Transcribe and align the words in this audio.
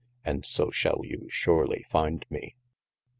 and 0.25 0.47
so 0.47 0.71
shall 0.71 1.01
you 1.05 1.27
surely 1.29 1.85
finde 1.91 2.25
me. 2.31 2.55